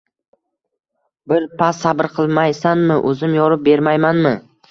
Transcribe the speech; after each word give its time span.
Birpas 1.33 1.83
sabr 1.83 2.09
qilmaysanmi, 2.15 2.99
o‘zim 3.11 3.39
yorib 3.41 3.65
bermaymanmi? 3.71 4.35